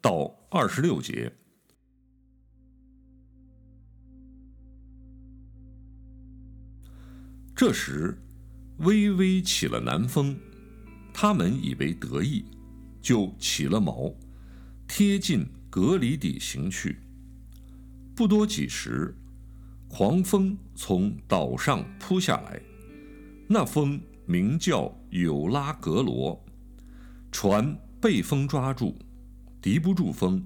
[0.00, 1.32] 到二十六节。
[7.54, 8.16] 这时，
[8.78, 10.38] 微微起了南风，
[11.12, 12.44] 他们以为得意，
[13.02, 14.14] 就起了锚，
[14.86, 17.00] 贴近格里底行去。
[18.14, 19.12] 不多几时，
[19.88, 22.62] 狂风从岛上扑下来，
[23.48, 26.40] 那风名叫有拉格罗，
[27.32, 28.96] 船被风抓住，
[29.60, 30.44] 敌不住风，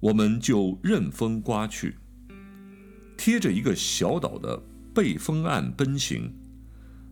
[0.00, 1.96] 我们就任风刮去，
[3.16, 4.62] 贴着一个小岛的。
[4.94, 6.34] 背风岸奔行，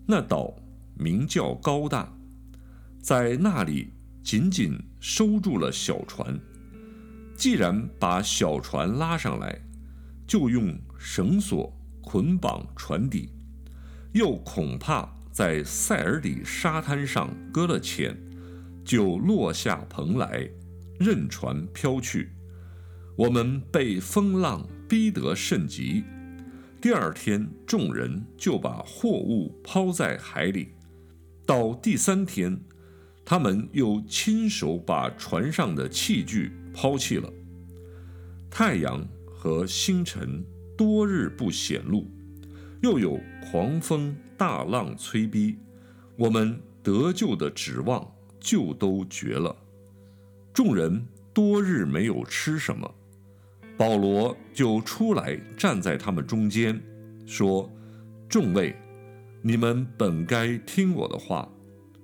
[0.09, 0.57] 那岛
[0.97, 2.13] 名叫高大，
[3.01, 3.93] 在那里
[4.25, 6.37] 紧紧收住了小船。
[7.37, 9.61] 既然把小船拉上来，
[10.27, 13.29] 就用绳索捆绑船底，
[14.15, 18.19] 又恐怕在塞尔底沙滩上搁了浅，
[18.85, 20.51] 就落下蓬来，
[20.99, 22.31] 任船飘去。
[23.17, 26.05] 我们被风浪逼得甚急。
[26.81, 30.69] 第二天，众人就把货物抛在海里。
[31.47, 32.61] 到第三天，
[33.25, 37.33] 他们又亲手把船上的器具抛弃了。
[38.51, 40.45] 太阳和星辰
[40.77, 42.11] 多日不显露，
[42.83, 43.19] 又有
[43.51, 45.57] 狂风大浪催逼，
[46.17, 48.07] 我们得救的指望
[48.39, 49.57] 就都绝了。
[50.57, 52.95] 众人多日没有吃什么。
[53.77, 56.81] 保罗就出来站在他们中间，
[57.27, 57.71] 说
[58.27, 58.75] ：“众位，
[59.43, 61.47] 你们本该听我的话，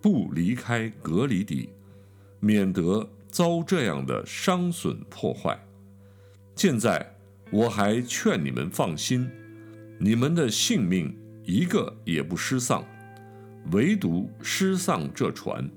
[0.03, 1.71] 不离开隔离底，
[2.41, 5.59] 免得遭这样的伤损破坏。
[6.55, 7.15] 现在
[7.51, 9.31] 我还劝你们放心，
[9.99, 12.85] 你们的性命一个也不失丧，
[13.73, 15.71] 唯独失丧这船，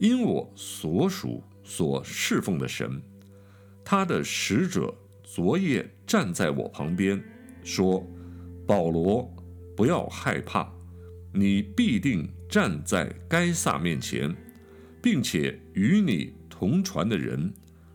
[0.00, 3.02] 因我所属所侍奉的神。”
[3.84, 7.22] 他的使者昨夜站在我旁边，
[7.62, 8.02] 说
[8.66, 9.30] ：“保罗，
[9.76, 10.72] 不要害怕，
[11.34, 14.34] 你必定站在该撒面前，
[15.02, 17.52] 并且与你同船的人，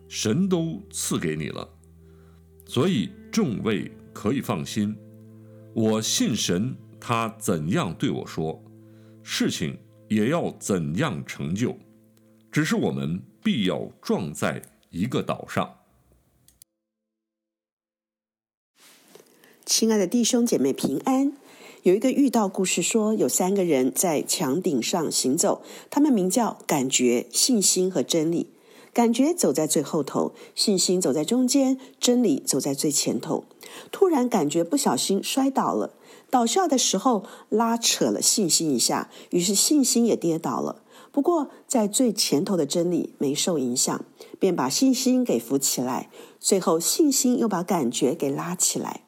[0.08, 1.68] 神都赐给你了。
[2.66, 4.96] 所以众位可以放心，
[5.74, 8.64] 我信神，他怎样对我说，
[9.24, 9.78] 事情
[10.08, 11.78] 也要怎样成就。
[12.52, 15.75] 只是我们必要撞在一个岛上。”
[19.66, 21.34] 亲爱的弟兄姐妹平安。
[21.84, 28.52] 有一个遇到故事说，有三个人在墙顶上行走，他们名叫感觉、信心和真理。
[28.94, 33.46] 感觉走在最后头，信心走在中间，真理走在最前头。
[33.91, 35.96] 突然感觉不小心摔倒了，
[36.29, 40.81] 倒下的时候拉扯了信心一下，于是信心也跌倒了。
[41.12, 44.03] 不过在最前头的真理没受影响，
[44.39, 46.09] 便把信心给扶起来。
[46.39, 49.01] 最后信心又把感觉给拉起来。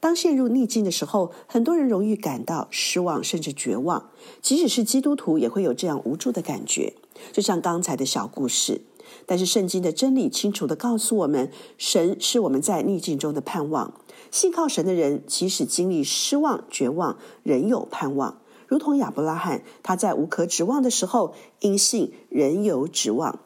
[0.00, 4.10] 当陷入逆境的时候，很多人容易感到失望，甚至绝望。
[4.40, 6.94] 即使是基督徒，也会有这样无助的感觉。
[7.32, 8.82] 就像刚才的小故事，
[9.26, 13.92] 但是圣经的真理清楚的告诉我们，神是我们在逆境中的盼望。
[14.30, 18.40] 信靠神的人，即使经历失望、绝望，仍有盼望。
[18.68, 23.40] 如同亚伯拉罕，他在无可指望的时候，因信仍有指望。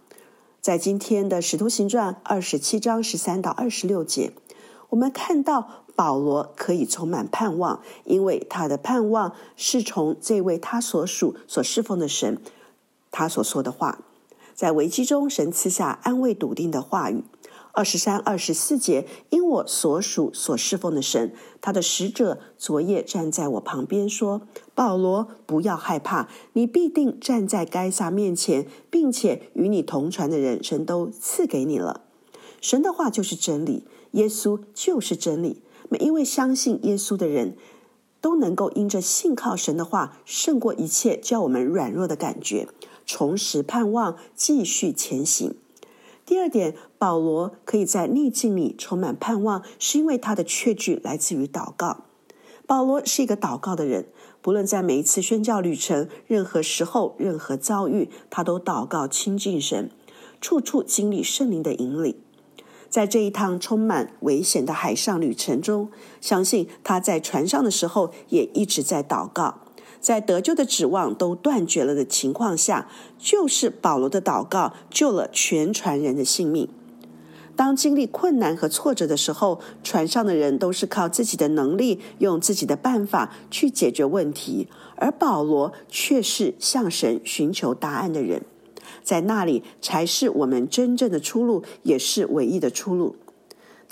[0.60, 4.32] 在今天的使徒行传二十七章十三到二十六节，
[4.90, 5.78] 我们看到。
[5.94, 12.40] 保罗可以充满盼望，因为他的盼望是从这位他所属、所侍奉的神，
[13.10, 13.98] 他所说的话，
[14.54, 17.24] 在危机中，神赐下安慰、笃定的话语。
[17.72, 24.42] 二十三、二十四节，因我所属、所侍奉的神，他的使者昨夜站在我旁边说
[24.74, 32.02] ：“保罗，不要害怕，你必定站在该撒面前，并且与你同船的人，神都赐给你了。
[32.60, 37.56] 神的话就是真理，耶稣就是真理。”每一位相信耶稣的人，
[38.20, 42.68] 都能够因着信靠神的话，胜过一切叫我们软弱的感觉，
[43.04, 45.54] 重拾盼望，继续前行。
[46.24, 52.04] 第二点，保罗可以在逆境里充满盼望，是因为他的确据来自于祷告。
[52.66, 54.06] 保罗是一个祷告的人，
[54.40, 59.90] 不论在每一次宣教旅程、任何时候、任何遭遇，他都祷告亲近神，
[60.40, 62.16] 处处经历圣灵的引领。
[62.88, 65.90] 在这一趟充满危险的海上旅程中，
[66.20, 69.61] 相信他在船上的时候也一直在祷告。
[70.02, 72.88] 在得救的指望都断绝了的情况下，
[73.18, 76.68] 就是保罗的祷告救了全船人的性命。
[77.54, 84.66] 当经历困难和挫折的时候，船上的人都是靠自己的能力，用自己的办法去解决问题，
[84.96, 88.42] 而保罗却是向神寻求答案的人。
[89.04, 93.16] 在那里才是我们真正的出路，也是唯一的出路。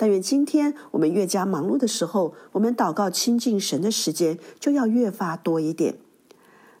[0.01, 5.99] 但愿今天我们越加忙碌的时候，我们祷告亲近神的时间就要越发多一点。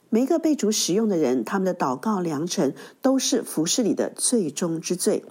[0.09, 5.23] 每一个被主使用的人，他们的祷告良辰都是服饰里的最终之最。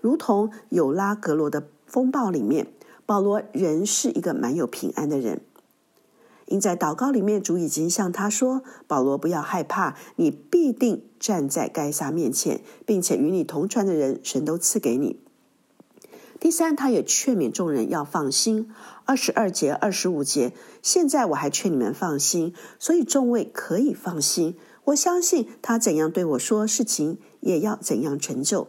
[0.00, 2.68] 如同有拉格罗的风暴里面，
[3.04, 5.42] 保罗仍是一个蛮有平安的人。
[6.46, 15.20] 因在祷告里面，主已经向他说：“保罗，不要害怕，你必定站在该撒面前，并且与你同船的人，神都赐给你。”
[16.42, 18.68] 第三，他也劝勉众人要放心。
[19.04, 20.52] 二十二节、二十五节，
[20.82, 24.56] 现在我还劝你们放心，所以众位可以放心。
[24.86, 28.66] 我相信他怎样对我说事情，也要怎样成就。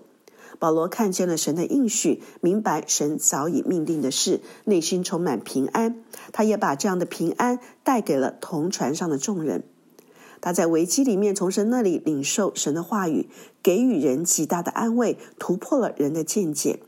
[0.60, 6.04] 保罗看见了神的应许，明白神早已命定的事，内心充满平安。
[6.31, 9.64] 他也把这样的平安带给了同船上的众人。
[10.42, 13.28] 他在危机里面从神那里领受神的话语，
[13.64, 16.81] 给予人极大的安慰，突破了人的见解。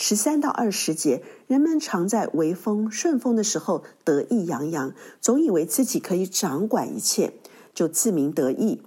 [0.00, 7.32] 十三到二十节，人们常在微风顺风的时候得意洋洋，总以为自己可以掌管一切，
[7.74, 8.80] 就自鸣得意，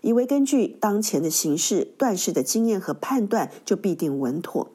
[0.00, 4.72] 以为根据当前的形势、断事的经验和判断就必定稳妥。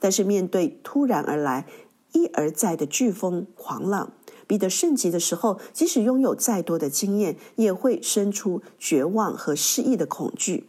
[0.00, 1.68] 但是面对突然而来、
[2.10, 4.14] 一而再的飓风狂浪，
[4.48, 10.64] 逼得甚急的时候，即使拥有再多的经验，也会生出绝望和失意的恐惧。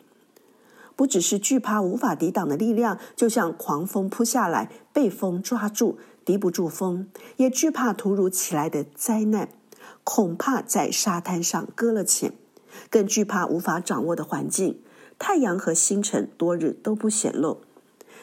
[0.95, 7.07] 不只是惧怕无法抵挡的力量，就像狂风扑下来，被风抓住，敌不住风；
[7.38, 9.50] 也惧怕突如其来的灾难，
[10.03, 12.31] 恐怕在沙滩上搁了浅；
[12.89, 14.80] 更惧怕无法掌握的环境，
[15.19, 17.62] 太阳和星辰多日都不显露。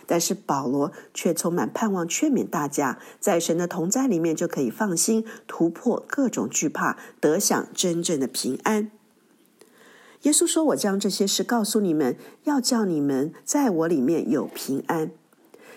[0.05, 8.91] 但是保罗却充满盼望，劝勉大家，在神的同在里面就可以放心，突破各种惧怕，得享真正的平安。
[10.23, 15.11] 耶稣说：“我将这些事告诉你们，要叫你们在我里面有平安。”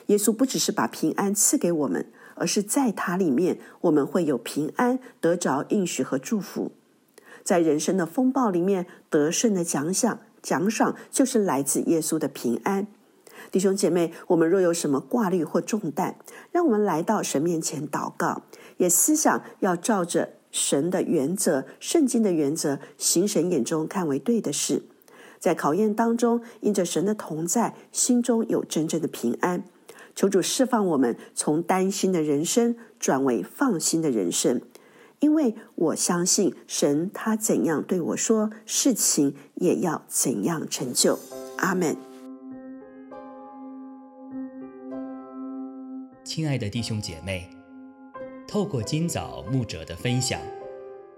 [0.07, 2.06] 耶稣不只是把平安赐给我们，
[2.36, 6.71] 而是在他里面我们会有平安，得着应许和祝福。
[7.44, 12.86] 在人生的风暴里面得胜的奖赏，奖赏就是来自耶稣的平安。
[13.51, 16.18] 弟兄姐妹，我们若有什么挂虑或重担，
[16.51, 18.44] 让我们来到神面前祷告，
[18.77, 20.33] 也思想要照着。
[20.55, 24.83] 神的原则，圣经的原则，行神眼中看为对的事，
[25.37, 29.65] 在考验当中，因着神的同在，心中有真正的平安。
[30.15, 34.61] 求主释放我们，从担心的人生转为放心的人生，
[35.19, 41.19] 因为我相信神，他怎样对我说，事情也要怎样成就。
[41.57, 41.97] 阿门。
[46.23, 47.54] 亲爱的弟兄姐妹。
[48.47, 50.39] 透过今早牧者的分享，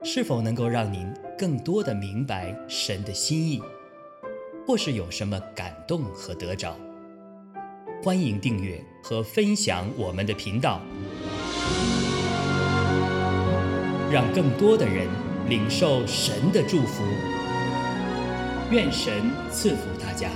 [0.01, 3.61] 是否能够让您更多的明白神的心意，
[4.65, 6.75] 或是有什么感动和得着？
[8.01, 10.81] 欢迎订阅和分享我们的频道，
[14.09, 15.07] 让更多的人
[15.49, 17.03] 领受神的祝福。
[18.71, 20.29] 愿神赐福大家。